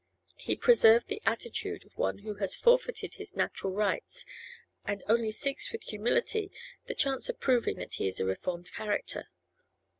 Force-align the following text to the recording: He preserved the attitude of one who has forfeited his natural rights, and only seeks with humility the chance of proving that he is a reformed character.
He 0.39 0.55
preserved 0.55 1.09
the 1.09 1.21
attitude 1.27 1.85
of 1.85 1.95
one 1.95 2.17
who 2.25 2.33
has 2.37 2.55
forfeited 2.55 3.13
his 3.13 3.35
natural 3.35 3.71
rights, 3.73 4.25
and 4.83 5.03
only 5.07 5.29
seeks 5.29 5.71
with 5.71 5.83
humility 5.83 6.51
the 6.87 6.95
chance 6.95 7.29
of 7.29 7.39
proving 7.39 7.75
that 7.77 7.93
he 7.93 8.07
is 8.07 8.19
a 8.19 8.25
reformed 8.25 8.71
character. 8.73 9.27